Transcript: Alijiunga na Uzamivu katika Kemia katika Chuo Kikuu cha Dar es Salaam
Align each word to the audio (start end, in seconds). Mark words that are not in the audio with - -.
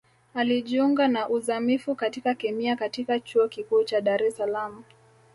Alijiunga 0.33 1.07
na 1.07 1.29
Uzamivu 1.29 1.95
katika 1.95 2.33
Kemia 2.35 2.75
katika 2.75 3.19
Chuo 3.19 3.47
Kikuu 3.47 3.83
cha 3.83 4.01
Dar 4.01 4.23
es 4.23 4.35
Salaam 4.37 4.83